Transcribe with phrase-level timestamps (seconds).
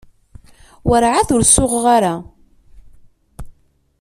[0.89, 2.15] Werɛad ur suɣeɣ ara.